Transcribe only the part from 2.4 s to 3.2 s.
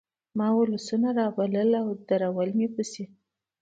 مې پسې